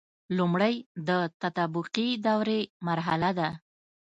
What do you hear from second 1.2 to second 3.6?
تطابقي دورې مرحله ده.